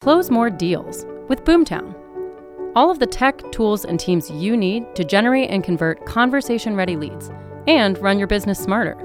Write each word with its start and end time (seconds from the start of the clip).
Close 0.00 0.30
more 0.30 0.48
deals 0.48 1.04
with 1.28 1.44
Boomtown. 1.44 1.94
All 2.74 2.90
of 2.90 3.00
the 3.00 3.06
tech, 3.06 3.36
tools, 3.52 3.84
and 3.84 4.00
teams 4.00 4.30
you 4.30 4.56
need 4.56 4.94
to 4.94 5.04
generate 5.04 5.50
and 5.50 5.62
convert 5.62 6.06
conversation 6.06 6.74
ready 6.74 6.96
leads 6.96 7.30
and 7.66 7.98
run 7.98 8.18
your 8.18 8.26
business 8.26 8.58
smarter. 8.58 8.96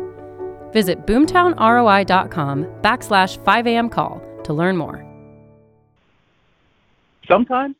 Visit 0.72 1.06
boomtownroi.com 1.06 2.64
backslash 2.82 3.38
5am 3.40 3.92
call 3.92 4.22
to 4.46 4.54
learn 4.54 4.78
more. 4.78 5.04
Sometimes 7.28 7.76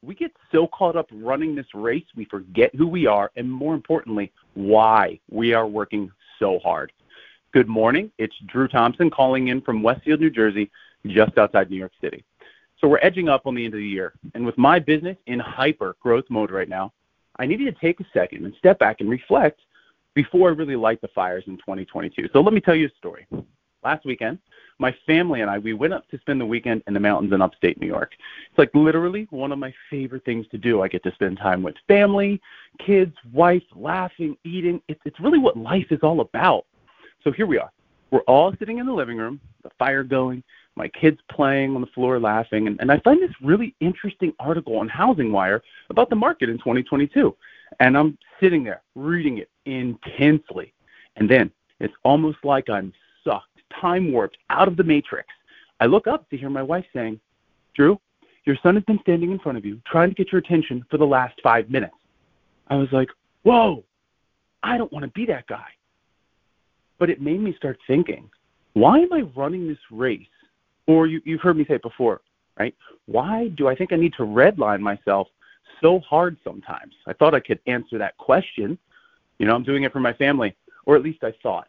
we 0.00 0.14
get 0.14 0.32
so 0.50 0.66
caught 0.66 0.96
up 0.96 1.10
running 1.12 1.54
this 1.54 1.74
race, 1.74 2.06
we 2.16 2.24
forget 2.24 2.74
who 2.74 2.86
we 2.86 3.06
are 3.06 3.30
and, 3.36 3.52
more 3.52 3.74
importantly, 3.74 4.32
why 4.54 5.20
we 5.30 5.52
are 5.52 5.66
working 5.66 6.10
so 6.38 6.58
hard. 6.60 6.90
Good 7.52 7.68
morning. 7.68 8.10
It's 8.16 8.34
Drew 8.46 8.66
Thompson 8.66 9.10
calling 9.10 9.48
in 9.48 9.60
from 9.60 9.82
Westfield, 9.82 10.20
New 10.20 10.30
Jersey, 10.30 10.70
just 11.06 11.36
outside 11.36 11.68
New 11.68 11.76
York 11.76 11.92
City. 12.00 12.24
So 12.80 12.88
we're 12.88 13.00
edging 13.02 13.28
up 13.28 13.46
on 13.46 13.54
the 13.54 13.64
end 13.64 13.74
of 13.74 13.78
the 13.78 13.86
year. 13.86 14.12
And 14.34 14.44
with 14.44 14.58
my 14.58 14.78
business 14.78 15.16
in 15.26 15.38
hyper 15.38 15.96
growth 16.00 16.24
mode 16.28 16.50
right 16.50 16.68
now, 16.68 16.92
I 17.38 17.46
needed 17.46 17.74
to 17.74 17.80
take 17.80 18.00
a 18.00 18.06
second 18.12 18.44
and 18.44 18.54
step 18.58 18.78
back 18.78 19.00
and 19.00 19.08
reflect 19.08 19.60
before 20.14 20.48
I 20.48 20.52
really 20.52 20.76
light 20.76 21.00
the 21.00 21.08
fires 21.08 21.44
in 21.46 21.56
2022. 21.58 22.28
So 22.32 22.40
let 22.40 22.54
me 22.54 22.60
tell 22.60 22.74
you 22.74 22.86
a 22.86 22.96
story. 22.98 23.26
Last 23.84 24.04
weekend, 24.04 24.38
my 24.78 24.94
family 25.06 25.42
and 25.42 25.50
I, 25.50 25.58
we 25.58 25.72
went 25.72 25.92
up 25.92 26.08
to 26.08 26.18
spend 26.18 26.40
the 26.40 26.46
weekend 26.46 26.82
in 26.86 26.94
the 26.94 27.00
mountains 27.00 27.32
in 27.32 27.40
upstate 27.40 27.80
New 27.80 27.86
York. 27.86 28.12
It's 28.50 28.58
like 28.58 28.70
literally 28.74 29.26
one 29.30 29.52
of 29.52 29.58
my 29.58 29.72
favorite 29.90 30.24
things 30.24 30.46
to 30.50 30.58
do. 30.58 30.82
I 30.82 30.88
get 30.88 31.02
to 31.04 31.12
spend 31.14 31.38
time 31.38 31.62
with 31.62 31.76
family, 31.86 32.40
kids, 32.84 33.14
wife, 33.32 33.62
laughing, 33.74 34.36
eating. 34.44 34.80
It's, 34.88 35.00
it's 35.04 35.20
really 35.20 35.38
what 35.38 35.56
life 35.56 35.86
is 35.90 36.00
all 36.02 36.20
about. 36.20 36.66
So 37.22 37.30
here 37.30 37.46
we 37.46 37.58
are. 37.58 37.70
We're 38.10 38.20
all 38.20 38.54
sitting 38.58 38.78
in 38.78 38.86
the 38.86 38.92
living 38.92 39.18
room, 39.18 39.40
the 39.62 39.70
fire 39.78 40.02
going, 40.02 40.42
my 40.76 40.88
kids 40.88 41.18
playing 41.30 41.74
on 41.74 41.80
the 41.80 41.86
floor 41.88 42.20
laughing. 42.20 42.66
And, 42.66 42.78
and 42.80 42.92
I 42.92 42.98
find 43.00 43.20
this 43.20 43.34
really 43.42 43.74
interesting 43.80 44.32
article 44.38 44.76
on 44.76 44.88
Housing 44.88 45.32
Wire 45.32 45.62
about 45.90 46.10
the 46.10 46.16
market 46.16 46.48
in 46.48 46.58
2022. 46.58 47.34
And 47.80 47.96
I'm 47.96 48.16
sitting 48.40 48.62
there 48.62 48.82
reading 48.94 49.38
it 49.38 49.50
intensely. 49.64 50.72
And 51.16 51.28
then 51.28 51.50
it's 51.80 51.94
almost 52.04 52.38
like 52.44 52.68
I'm 52.68 52.92
sucked, 53.24 53.60
time 53.80 54.12
warped 54.12 54.36
out 54.50 54.68
of 54.68 54.76
the 54.76 54.84
matrix. 54.84 55.28
I 55.80 55.86
look 55.86 56.06
up 56.06 56.28
to 56.30 56.36
hear 56.36 56.50
my 56.50 56.62
wife 56.62 56.84
saying, 56.94 57.20
Drew, 57.74 57.98
your 58.44 58.56
son 58.62 58.76
has 58.76 58.84
been 58.84 59.00
standing 59.02 59.32
in 59.32 59.38
front 59.38 59.58
of 59.58 59.64
you 59.64 59.80
trying 59.86 60.10
to 60.10 60.14
get 60.14 60.30
your 60.30 60.38
attention 60.38 60.84
for 60.90 60.98
the 60.98 61.06
last 61.06 61.34
five 61.42 61.68
minutes. 61.68 61.96
I 62.68 62.76
was 62.76 62.88
like, 62.92 63.08
whoa, 63.42 63.84
I 64.62 64.76
don't 64.76 64.92
want 64.92 65.04
to 65.04 65.10
be 65.10 65.26
that 65.26 65.46
guy. 65.46 65.66
But 66.98 67.10
it 67.10 67.20
made 67.20 67.40
me 67.40 67.54
start 67.56 67.78
thinking, 67.86 68.30
why 68.72 68.98
am 68.98 69.12
I 69.12 69.22
running 69.36 69.66
this 69.66 69.78
race 69.90 70.26
or 70.86 71.06
you, 71.06 71.20
you've 71.24 71.40
heard 71.40 71.56
me 71.56 71.64
say 71.64 71.74
it 71.74 71.82
before, 71.82 72.20
right? 72.58 72.74
Why 73.06 73.48
do 73.48 73.68
I 73.68 73.74
think 73.74 73.92
I 73.92 73.96
need 73.96 74.14
to 74.14 74.22
redline 74.22 74.80
myself 74.80 75.28
so 75.80 76.00
hard 76.00 76.36
sometimes? 76.44 76.94
I 77.06 77.12
thought 77.12 77.34
I 77.34 77.40
could 77.40 77.60
answer 77.66 77.98
that 77.98 78.16
question. 78.18 78.78
You 79.38 79.46
know, 79.46 79.54
I'm 79.54 79.64
doing 79.64 79.82
it 79.82 79.92
for 79.92 80.00
my 80.00 80.12
family, 80.12 80.56
or 80.84 80.96
at 80.96 81.02
least 81.02 81.24
I 81.24 81.32
thought. 81.42 81.68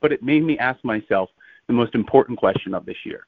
But 0.00 0.12
it 0.12 0.22
made 0.22 0.44
me 0.44 0.58
ask 0.58 0.82
myself 0.84 1.30
the 1.66 1.72
most 1.72 1.94
important 1.94 2.38
question 2.38 2.74
of 2.74 2.86
this 2.86 2.96
year 3.04 3.24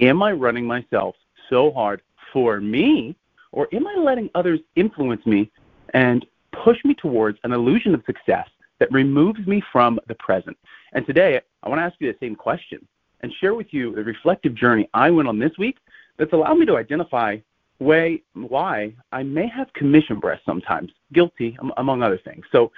Am 0.00 0.22
I 0.22 0.32
running 0.32 0.66
myself 0.66 1.14
so 1.48 1.70
hard 1.72 2.02
for 2.32 2.60
me, 2.60 3.14
or 3.52 3.68
am 3.72 3.86
I 3.86 3.94
letting 3.96 4.30
others 4.34 4.60
influence 4.76 5.24
me 5.26 5.50
and 5.94 6.24
push 6.52 6.78
me 6.84 6.94
towards 6.94 7.38
an 7.44 7.52
illusion 7.52 7.94
of 7.94 8.02
success 8.06 8.48
that 8.78 8.92
removes 8.92 9.46
me 9.46 9.62
from 9.72 9.98
the 10.08 10.14
present? 10.16 10.56
And 10.92 11.06
today, 11.06 11.40
I 11.62 11.68
want 11.68 11.80
to 11.80 11.84
ask 11.84 11.94
you 11.98 12.10
the 12.10 12.18
same 12.18 12.34
question 12.34 12.86
and 13.22 13.32
share 13.40 13.54
with 13.54 13.68
you 13.70 13.94
the 13.94 14.04
reflective 14.04 14.54
journey 14.54 14.88
I 14.94 15.10
went 15.10 15.28
on 15.28 15.38
this 15.38 15.52
week 15.58 15.78
that's 16.18 16.32
allowed 16.32 16.54
me 16.54 16.66
to 16.66 16.76
identify 16.76 17.36
way, 17.78 18.22
why 18.34 18.94
I 19.10 19.22
may 19.22 19.48
have 19.48 19.72
commission 19.72 20.20
breath 20.20 20.40
sometimes, 20.44 20.92
guilty, 21.12 21.56
among 21.78 22.02
other 22.02 22.18
things. 22.18 22.44
So, 22.52 22.70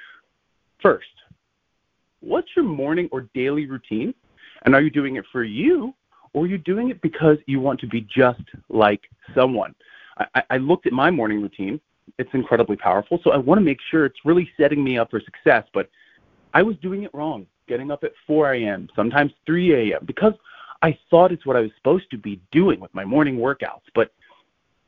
first, 0.80 1.06
what's 2.20 2.48
your 2.54 2.64
morning 2.64 3.08
or 3.12 3.28
daily 3.34 3.66
routine? 3.66 4.14
And 4.64 4.74
are 4.74 4.80
you 4.80 4.90
doing 4.90 5.16
it 5.16 5.24
for 5.32 5.42
you, 5.42 5.92
or 6.32 6.44
are 6.44 6.46
you 6.46 6.58
doing 6.58 6.90
it 6.90 7.02
because 7.02 7.36
you 7.46 7.60
want 7.60 7.80
to 7.80 7.88
be 7.88 8.02
just 8.02 8.42
like 8.68 9.02
someone? 9.34 9.74
I, 10.34 10.42
I 10.50 10.56
looked 10.58 10.86
at 10.86 10.92
my 10.92 11.10
morning 11.10 11.42
routine. 11.42 11.80
It's 12.18 12.30
incredibly 12.32 12.76
powerful. 12.76 13.18
So 13.24 13.32
I 13.32 13.36
want 13.36 13.58
to 13.58 13.64
make 13.64 13.78
sure 13.90 14.04
it's 14.04 14.24
really 14.24 14.48
setting 14.56 14.84
me 14.84 14.98
up 14.98 15.10
for 15.10 15.20
success. 15.20 15.64
But 15.74 15.90
I 16.54 16.62
was 16.62 16.76
doing 16.76 17.02
it 17.02 17.10
wrong 17.12 17.46
getting 17.68 17.90
up 17.90 18.04
at 18.04 18.12
4 18.26 18.54
a.m., 18.54 18.88
sometimes 18.94 19.32
3 19.46 19.92
a.m., 19.92 20.04
because 20.04 20.34
I 20.82 20.98
thought 21.10 21.32
it's 21.32 21.46
what 21.46 21.56
I 21.56 21.60
was 21.60 21.70
supposed 21.76 22.10
to 22.10 22.18
be 22.18 22.40
doing 22.50 22.80
with 22.80 22.92
my 22.94 23.04
morning 23.04 23.36
workouts. 23.38 23.82
But 23.94 24.12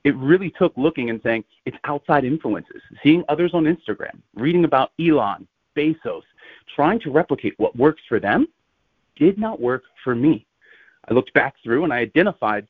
it 0.04 0.16
really 0.16 0.50
took 0.50 0.76
looking 0.76 1.10
and 1.10 1.20
saying 1.22 1.44
it's 1.64 1.76
outside 1.84 2.24
influences, 2.24 2.82
seeing 3.02 3.24
others 3.28 3.52
on 3.54 3.64
Instagram, 3.64 4.20
reading 4.34 4.64
about 4.64 4.92
Elon, 5.00 5.46
Bezos, 5.76 6.22
trying 6.74 7.00
to 7.00 7.10
replicate 7.10 7.54
what 7.58 7.76
works 7.76 8.02
for 8.08 8.20
them 8.20 8.46
did 9.16 9.38
not 9.38 9.60
work 9.60 9.84
for 10.02 10.14
me. 10.14 10.46
I 11.08 11.14
looked 11.14 11.32
back 11.34 11.54
through 11.62 11.84
and 11.84 11.92
I 11.92 11.98
identified 11.98 12.66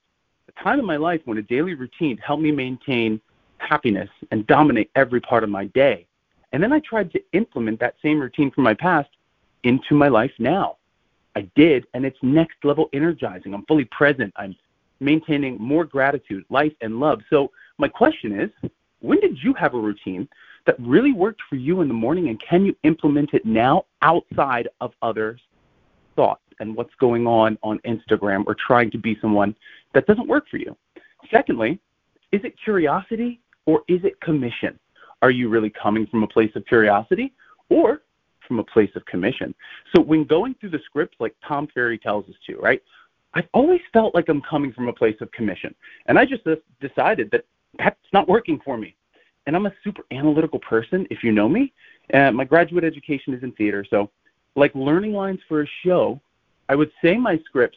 a 0.48 0.62
time 0.62 0.78
in 0.78 0.84
my 0.84 0.96
life 0.96 1.20
when 1.24 1.38
a 1.38 1.42
daily 1.42 1.74
routine 1.74 2.18
helped 2.18 2.42
me 2.42 2.52
maintain 2.52 3.20
happiness 3.58 4.10
and 4.30 4.46
dominate 4.46 4.90
every 4.94 5.20
part 5.20 5.42
of 5.42 5.50
my 5.50 5.66
day. 5.66 6.06
And 6.52 6.62
then 6.62 6.72
I 6.72 6.80
tried 6.80 7.10
to 7.12 7.22
implement 7.32 7.80
that 7.80 7.96
same 8.02 8.20
routine 8.20 8.50
from 8.50 8.64
my 8.64 8.74
past 8.74 9.08
into 9.64 9.94
my 9.94 10.08
life 10.08 10.32
now. 10.38 10.76
I 11.36 11.48
did, 11.56 11.86
and 11.94 12.04
it's 12.06 12.18
next 12.22 12.56
level 12.62 12.88
energizing. 12.92 13.54
I'm 13.54 13.64
fully 13.66 13.86
present. 13.86 14.32
I'm 14.36 14.54
maintaining 15.00 15.58
more 15.58 15.84
gratitude, 15.84 16.44
life, 16.48 16.72
and 16.80 17.00
love. 17.00 17.20
So, 17.28 17.50
my 17.78 17.88
question 17.88 18.40
is 18.40 18.70
when 19.00 19.20
did 19.20 19.36
you 19.42 19.52
have 19.54 19.74
a 19.74 19.78
routine 19.78 20.28
that 20.66 20.76
really 20.78 21.12
worked 21.12 21.42
for 21.50 21.56
you 21.56 21.80
in 21.80 21.88
the 21.88 21.94
morning, 21.94 22.28
and 22.28 22.40
can 22.40 22.64
you 22.64 22.74
implement 22.84 23.34
it 23.34 23.44
now 23.44 23.84
outside 24.00 24.68
of 24.80 24.92
others' 25.02 25.40
thoughts 26.16 26.42
and 26.60 26.74
what's 26.76 26.94
going 27.00 27.26
on 27.26 27.58
on 27.62 27.80
Instagram 27.80 28.44
or 28.46 28.54
trying 28.54 28.90
to 28.92 28.98
be 28.98 29.18
someone 29.20 29.54
that 29.92 30.06
doesn't 30.06 30.28
work 30.28 30.48
for 30.48 30.56
you? 30.56 30.76
Secondly, 31.30 31.80
is 32.32 32.40
it 32.44 32.54
curiosity 32.62 33.40
or 33.66 33.82
is 33.88 34.04
it 34.04 34.20
commission? 34.20 34.78
Are 35.20 35.30
you 35.30 35.48
really 35.48 35.70
coming 35.70 36.06
from 36.06 36.22
a 36.22 36.28
place 36.28 36.52
of 36.54 36.64
curiosity 36.66 37.32
or 37.68 38.02
from 38.46 38.58
a 38.58 38.64
place 38.64 38.90
of 38.94 39.04
commission. 39.06 39.54
So 39.94 40.02
when 40.02 40.24
going 40.24 40.54
through 40.60 40.70
the 40.70 40.80
scripts 40.84 41.16
like 41.20 41.34
Tom 41.46 41.68
Ferry 41.72 41.98
tells 41.98 42.28
us 42.28 42.34
to, 42.46 42.56
right? 42.58 42.82
I've 43.34 43.48
always 43.52 43.80
felt 43.92 44.14
like 44.14 44.28
I'm 44.28 44.42
coming 44.42 44.72
from 44.72 44.88
a 44.88 44.92
place 44.92 45.16
of 45.20 45.30
commission. 45.32 45.74
And 46.06 46.18
I 46.18 46.24
just 46.24 46.42
decided 46.80 47.30
that 47.32 47.44
that's 47.78 47.96
not 48.12 48.28
working 48.28 48.60
for 48.64 48.78
me. 48.78 48.94
And 49.46 49.54
I'm 49.54 49.66
a 49.66 49.72
super 49.82 50.02
analytical 50.10 50.60
person, 50.60 51.06
if 51.10 51.22
you 51.22 51.32
know 51.32 51.48
me. 51.48 51.72
Uh, 52.12 52.30
my 52.30 52.44
graduate 52.44 52.84
education 52.84 53.34
is 53.34 53.42
in 53.42 53.52
theater. 53.52 53.84
So, 53.88 54.10
like 54.56 54.74
learning 54.74 55.12
lines 55.12 55.40
for 55.48 55.62
a 55.62 55.66
show, 55.84 56.20
I 56.68 56.76
would 56.76 56.92
say 57.02 57.16
my 57.16 57.38
scripts 57.44 57.76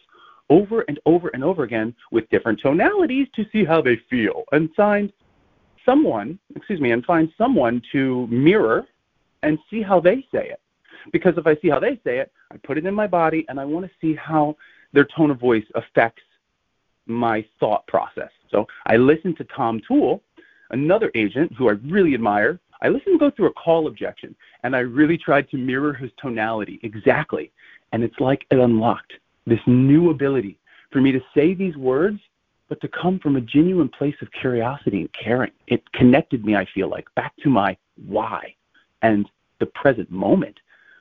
over 0.50 0.82
and 0.88 1.00
over 1.06 1.30
and 1.34 1.44
over 1.44 1.64
again 1.64 1.94
with 2.12 2.30
different 2.30 2.60
tonalities 2.62 3.28
to 3.36 3.46
see 3.52 3.66
how 3.66 3.82
they 3.82 4.00
feel 4.10 4.44
and 4.52 4.74
find 4.76 5.12
someone, 5.86 6.38
excuse 6.56 6.80
me, 6.80 6.92
and 6.92 7.04
find 7.06 7.30
someone 7.38 7.82
to 7.92 8.28
mirror 8.28 8.86
and 9.44 9.58
see 9.70 9.82
how 9.82 10.00
they 10.00 10.26
say 10.32 10.50
it. 10.50 10.62
Because 11.12 11.38
if 11.38 11.48
I 11.48 11.56
see 11.58 11.70
how 11.70 11.80
they 11.80 12.00
say 12.04 12.20
it, 12.20 12.32
I 12.52 12.58
put 12.58 12.78
it 12.78 12.86
in 12.86 12.94
my 12.94 13.08
body 13.08 13.46
and 13.50 13.60
I 13.60 13.66
want 13.66 13.86
to 13.86 13.92
see 14.02 14.16
how 14.16 14.56
their 14.94 15.06
tone 15.06 15.32
of 15.32 15.40
voice 15.40 15.66
affects 15.76 16.24
my 17.06 17.46
thought 17.60 17.86
process. 17.88 18.30
So 18.52 18.68
I 18.86 18.98
listened 18.98 19.38
to 19.38 19.46
Tom 19.46 19.82
Toole, 19.88 20.22
another 20.72 21.12
agent 21.16 21.54
who 21.58 21.70
I 21.70 21.74
really 21.86 22.14
admire. 22.14 22.60
I 22.82 22.90
listened 22.90 23.16
to 23.16 23.20
go 23.20 23.32
through 23.32 23.48
a 23.48 23.54
call 23.54 23.88
objection 23.88 24.36
and 24.64 24.76
I 24.76 24.80
really 24.80 25.18
tried 25.18 25.50
to 25.50 25.58
mirror 25.58 25.94
his 25.94 26.12
tonality 26.22 26.80
exactly. 26.84 27.52
And 27.94 28.04
it's 28.04 28.20
like 28.20 28.46
it 28.52 28.60
unlocked 28.60 29.14
this 29.46 29.62
new 29.66 30.10
ability 30.10 30.60
for 30.92 31.02
me 31.02 31.12
to 31.12 31.22
say 31.34 31.54
these 31.54 31.78
words, 31.78 32.20
but 32.70 32.82
to 32.82 32.88
come 32.90 33.18
from 33.20 33.38
a 33.38 33.42
genuine 33.42 33.90
place 33.90 34.16
of 34.22 34.32
curiosity 34.32 35.02
and 35.02 35.14
caring. 35.14 35.52
It 35.68 35.90
connected 35.94 36.46
me, 36.46 36.56
I 36.56 36.66
feel 36.66 36.90
like, 36.90 37.14
back 37.16 37.34
to 37.44 37.50
my 37.50 37.78
why 38.06 38.56
and 39.02 39.30
the 39.60 39.66
present 39.68 40.10
moment. 40.12 40.58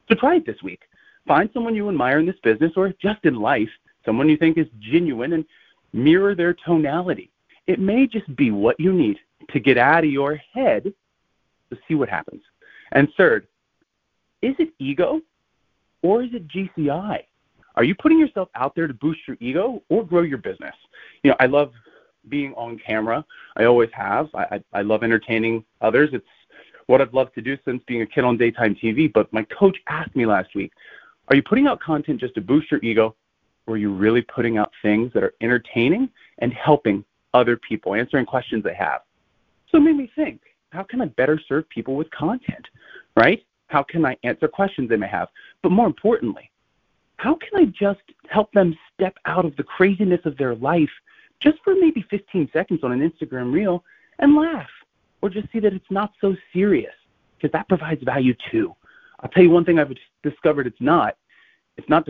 So 0.09 0.15
try 0.15 0.37
it 0.37 0.47
this 0.47 0.63
week. 0.63 0.83
Find 1.27 1.51
someone 1.53 1.75
you 1.75 1.89
admire 1.89 2.19
in 2.19 2.27
this 2.27 2.39
business 2.43 2.73
or 2.77 2.93
just 3.01 3.25
in 3.25 3.35
life, 3.35 3.69
someone 4.05 4.29
you 4.29 4.37
think 4.37 4.59
is 4.59 4.67
genuine, 4.79 5.33
and 5.33 5.45
mirror 5.93 6.35
their 6.35 6.55
tonality. 6.55 7.31
It 7.67 7.81
may 7.81 8.07
just 8.07 8.35
be 8.37 8.51
what 8.51 8.79
you 8.79 8.93
need 8.93 9.19
to 9.51 9.61
get 9.61 9.77
out 9.77 10.05
of 10.05 10.11
your 10.11 10.37
head 10.53 10.93
to 11.71 11.79
see 11.89 11.95
what 11.95 12.09
happens. 12.09 12.43
And 12.93 13.09
third, 13.17 13.49
is 14.43 14.55
it 14.59 14.73
ego 14.79 15.21
or 16.03 16.23
is 16.23 16.31
it 16.33 16.47
GCI? 16.49 17.25
Are 17.75 17.85
you 17.85 17.95
putting 17.95 18.19
yourself 18.19 18.49
out 18.55 18.75
there 18.75 18.87
to 18.87 18.95
boost 18.95 19.21
your 19.27 19.37
ego 19.41 19.83
or 19.89 20.05
grow 20.05 20.23
your 20.23 20.39
business? 20.39 20.75
You 21.23 21.31
know, 21.31 21.37
I 21.41 21.47
love 21.47 21.73
being 22.29 22.55
on 22.55 22.79
camera. 22.79 23.25
I 23.57 23.65
always 23.65 23.91
have. 23.93 24.29
I, 24.35 24.45
I, 24.73 24.79
I 24.79 24.83
love 24.83 25.03
entertaining 25.03 25.65
others. 25.81 26.11
It's 26.13 26.27
what 26.87 27.01
I've 27.01 27.15
loved 27.15 27.35
to 27.35 27.43
do 27.43 27.57
since 27.65 27.83
being 27.87 28.03
a 28.03 28.07
kid 28.07 28.25
on 28.25 28.37
daytime 28.37 28.75
TV. 28.75 29.13
But 29.13 29.33
my 29.33 29.45
coach 29.45 29.77
asked 29.89 30.15
me 30.15 30.27
last 30.27 30.55
week, 30.55 30.73
are 31.29 31.37
you 31.37 31.43
putting 31.43 31.67
out 31.67 31.81
content 31.81 32.21
just 32.21 32.35
to 32.35 32.41
boost 32.41 32.71
your 32.71 32.83
ego, 32.83 33.15
or 33.67 33.75
are 33.75 33.79
you 33.79 33.93
really 33.93 34.23
putting 34.23 34.59
out 34.59 34.71
things 34.83 35.13
that 35.13 35.25
are 35.25 35.35
entertaining 35.41 36.09
and 36.39 36.53
helping 36.53 37.05
other 37.37 37.57
people, 37.57 37.95
answering 37.95 38.27
questions 38.27 38.65
they 38.65 38.75
have. 38.75 39.03
So 39.71 39.79
it 39.79 39.83
made 39.83 39.97
me 39.97 40.11
think, 40.17 40.41
how 40.71 40.83
can 40.83 41.01
I 41.01 41.07
better 41.07 41.41
serve 41.49 41.69
people 41.69 41.95
with 41.95 42.11
content, 42.11 42.67
right? 43.17 43.45
How 43.69 43.83
can 43.83 44.05
I 44.05 44.17
answer 44.25 44.49
questions 44.49 44.89
they 44.89 44.97
may 44.97 45.09
have? 45.09 45.29
But 45.63 45.73
more 45.73 45.87
importantly, 45.87 46.51
how 47.19 47.35
can 47.35 47.51
I 47.61 47.65
just 47.67 48.01
help 48.29 48.53
them 48.53 48.77
step 48.95 49.17
out 49.27 49.45
of 49.45 49.57
the 49.57 49.63
craziness 49.63 50.21
of 50.25 50.37
their 50.37 50.55
life 50.55 50.91
just 51.41 51.59
for 51.63 51.75
maybe 51.75 52.05
15 52.11 52.49
seconds 52.53 52.81
on 52.83 52.93
an 52.93 53.11
Instagram 53.11 53.53
reel 53.53 53.85
and 54.19 54.35
laugh 54.35 54.69
or 55.27 55.31
just 55.31 55.51
see 55.53 55.59
that 55.59 55.75
it's 55.75 55.91
not 55.91 56.13
so 56.21 56.37
serious 56.53 56.95
because 57.37 57.53
that 57.53 57.69
provides 57.69 58.03
value 58.05 58.35
too. 58.51 58.75
I'll 59.21 59.29
tell 59.31 59.43
you 59.43 59.51
one 59.51 59.65
thing 59.65 59.79
I've 59.79 59.93
discovered 60.23 60.67
it's 60.69 60.81
not. 60.81 61.17
It's 61.77 61.89
not 61.89 62.07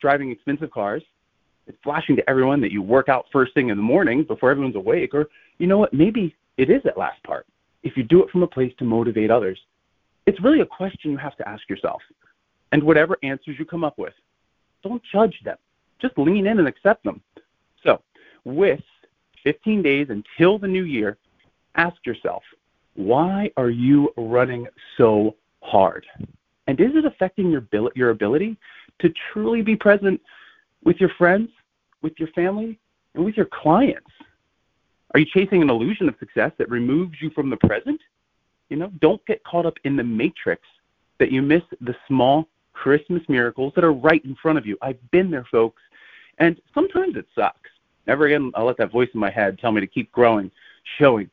driving 0.00 0.30
expensive 0.30 0.70
cars. 0.72 1.02
It's 1.68 1.78
flashing 1.82 2.16
to 2.16 2.28
everyone 2.28 2.60
that 2.62 2.72
you 2.72 2.82
work 2.82 3.08
out 3.08 3.26
first 3.32 3.54
thing 3.54 3.68
in 3.68 3.76
the 3.76 3.82
morning 3.82 4.24
before 4.24 4.50
everyone's 4.50 4.74
awake. 4.74 5.14
Or, 5.14 5.28
you 5.58 5.66
know 5.68 5.78
what, 5.78 5.92
maybe 5.92 6.34
it 6.56 6.68
is 6.68 6.82
that 6.84 6.98
last 6.98 7.22
part. 7.22 7.46
If 7.84 7.96
you 7.96 8.02
do 8.02 8.22
it 8.22 8.30
from 8.30 8.42
a 8.42 8.48
place 8.48 8.72
to 8.78 8.84
motivate 8.84 9.30
others, 9.30 9.58
it's 10.26 10.40
really 10.42 10.60
a 10.60 10.66
question 10.66 11.12
you 11.12 11.16
have 11.18 11.36
to 11.36 11.48
ask 11.48 11.68
yourself. 11.70 12.02
And 12.72 12.82
whatever 12.82 13.16
answers 13.22 13.56
you 13.58 13.64
come 13.64 13.84
up 13.84 13.96
with, 13.96 14.14
don't 14.82 15.02
judge 15.12 15.40
them. 15.44 15.56
Just 16.00 16.18
lean 16.18 16.46
in 16.46 16.58
and 16.58 16.66
accept 16.66 17.04
them. 17.04 17.20
So, 17.84 18.02
with 18.44 18.80
15 19.44 19.82
days 19.82 20.08
until 20.10 20.58
the 20.58 20.66
new 20.66 20.82
year, 20.82 21.16
ask 21.76 22.04
yourself, 22.04 22.42
why 22.94 23.50
are 23.56 23.70
you 23.70 24.12
running 24.16 24.66
so 24.96 25.36
hard? 25.62 26.06
And 26.66 26.80
is 26.80 26.94
it 26.94 27.04
affecting 27.04 27.50
your, 27.50 27.66
your 27.94 28.10
ability 28.10 28.56
to 29.00 29.12
truly 29.32 29.62
be 29.62 29.76
present 29.76 30.20
with 30.84 30.96
your 30.98 31.10
friends, 31.10 31.50
with 32.02 32.14
your 32.18 32.28
family, 32.28 32.78
and 33.14 33.24
with 33.24 33.36
your 33.36 33.46
clients? 33.46 34.10
Are 35.14 35.20
you 35.20 35.26
chasing 35.26 35.62
an 35.62 35.70
illusion 35.70 36.08
of 36.08 36.14
success 36.18 36.52
that 36.58 36.68
removes 36.70 37.20
you 37.20 37.30
from 37.30 37.50
the 37.50 37.56
present? 37.56 38.00
You 38.68 38.76
know, 38.76 38.90
don't 39.00 39.24
get 39.26 39.44
caught 39.44 39.66
up 39.66 39.78
in 39.84 39.96
the 39.96 40.04
matrix 40.04 40.62
that 41.18 41.30
you 41.30 41.42
miss 41.42 41.62
the 41.80 41.94
small 42.08 42.48
Christmas 42.72 43.22
miracles 43.28 43.72
that 43.74 43.84
are 43.84 43.92
right 43.92 44.24
in 44.24 44.34
front 44.34 44.58
of 44.58 44.66
you. 44.66 44.76
I've 44.82 45.10
been 45.10 45.30
there, 45.30 45.46
folks. 45.50 45.82
And 46.38 46.60
sometimes 46.74 47.16
it 47.16 47.26
sucks. 47.34 47.70
Never 48.06 48.26
again, 48.26 48.52
I'll 48.54 48.66
let 48.66 48.76
that 48.78 48.92
voice 48.92 49.08
in 49.14 49.20
my 49.20 49.30
head 49.30 49.58
tell 49.58 49.72
me 49.72 49.80
to 49.80 49.86
keep 49.86 50.12
growing, 50.12 50.50
showing, 50.98 51.30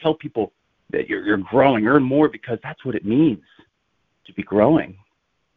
tell 0.00 0.14
people 0.14 0.52
that 0.90 1.08
you're, 1.08 1.24
you're 1.24 1.36
growing, 1.38 1.86
earn 1.86 2.02
more 2.02 2.28
because 2.28 2.58
that's 2.62 2.84
what 2.84 2.94
it 2.94 3.04
means 3.04 3.42
to 4.26 4.32
be 4.34 4.42
growing. 4.42 4.96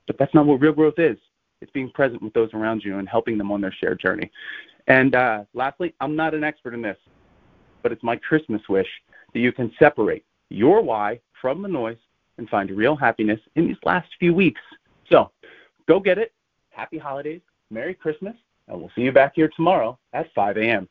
But 0.07 0.17
that's 0.17 0.33
not 0.33 0.45
what 0.45 0.61
real 0.61 0.73
growth 0.73 0.99
is. 0.99 1.17
It's 1.61 1.71
being 1.71 1.89
present 1.91 2.21
with 2.21 2.33
those 2.33 2.53
around 2.53 2.83
you 2.83 2.97
and 2.99 3.07
helping 3.07 3.37
them 3.37 3.51
on 3.51 3.61
their 3.61 3.71
shared 3.71 3.99
journey. 3.99 4.29
And 4.87 5.15
uh, 5.15 5.45
lastly, 5.53 5.93
I'm 6.01 6.15
not 6.15 6.33
an 6.33 6.43
expert 6.43 6.73
in 6.73 6.81
this, 6.81 6.97
but 7.81 7.91
it's 7.91 8.03
my 8.03 8.17
Christmas 8.17 8.61
wish 8.67 8.87
that 9.33 9.39
you 9.39 9.51
can 9.51 9.71
separate 9.79 10.25
your 10.49 10.81
why 10.81 11.19
from 11.41 11.61
the 11.61 11.69
noise 11.69 11.97
and 12.37 12.49
find 12.49 12.69
real 12.71 12.95
happiness 12.95 13.39
in 13.55 13.67
these 13.67 13.77
last 13.83 14.09
few 14.19 14.33
weeks. 14.33 14.61
So 15.09 15.31
go 15.87 15.99
get 15.99 16.17
it. 16.17 16.33
Happy 16.71 16.97
holidays. 16.97 17.41
Merry 17.69 17.93
Christmas. 17.93 18.35
And 18.67 18.79
we'll 18.79 18.91
see 18.95 19.01
you 19.01 19.11
back 19.11 19.33
here 19.35 19.49
tomorrow 19.55 19.97
at 20.13 20.33
5 20.33 20.57
a.m. 20.57 20.87